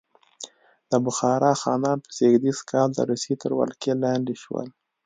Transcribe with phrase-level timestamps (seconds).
[0.91, 4.67] د بخارا خانان په زېږدیز کال د روسیې تر ولکې لاندې شول.